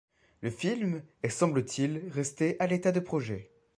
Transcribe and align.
Le 0.41 0.49
film 0.49 1.03
est 1.21 1.29
semble-t-il 1.29 2.09
resté 2.09 2.55
à 2.59 2.65
l'état 2.65 2.91
de 2.91 2.99
projet. 3.01 3.51